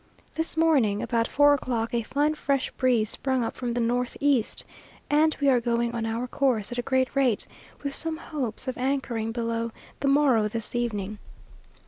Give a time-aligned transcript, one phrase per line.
[0.33, 4.65] This morning, about four o'clock, a fine fresh breeze sprung up from the north east,
[5.11, 7.45] and we are going on our course at a great rate,
[7.83, 11.19] with some hopes of anchoring below the Morro this evening.